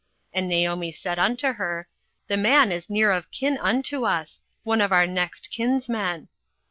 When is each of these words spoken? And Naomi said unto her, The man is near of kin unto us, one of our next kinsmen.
And 0.33 0.47
Naomi 0.49 0.91
said 0.91 1.19
unto 1.19 1.53
her, 1.53 1.87
The 2.25 2.35
man 2.35 2.71
is 2.71 2.89
near 2.89 3.11
of 3.11 3.29
kin 3.29 3.59
unto 3.61 4.03
us, 4.03 4.41
one 4.63 4.81
of 4.81 4.91
our 4.91 5.05
next 5.05 5.51
kinsmen. 5.51 6.27